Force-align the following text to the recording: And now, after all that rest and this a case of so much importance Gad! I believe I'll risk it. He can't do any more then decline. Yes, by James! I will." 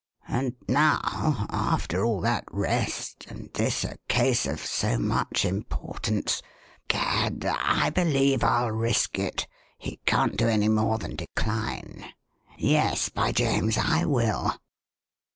And 0.27 0.55
now, 0.67 1.45
after 1.51 2.03
all 2.03 2.21
that 2.21 2.45
rest 2.49 3.27
and 3.29 3.51
this 3.53 3.83
a 3.83 3.99
case 4.07 4.47
of 4.47 4.59
so 4.59 4.97
much 4.97 5.45
importance 5.45 6.41
Gad! 6.87 7.45
I 7.45 7.91
believe 7.91 8.43
I'll 8.43 8.71
risk 8.71 9.19
it. 9.19 9.45
He 9.77 9.97
can't 10.07 10.37
do 10.37 10.47
any 10.47 10.69
more 10.69 10.97
then 10.97 11.15
decline. 11.17 12.03
Yes, 12.57 13.09
by 13.09 13.31
James! 13.31 13.77
I 13.77 14.05
will." 14.05 14.55